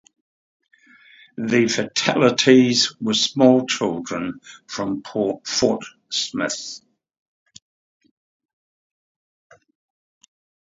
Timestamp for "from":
4.65-5.03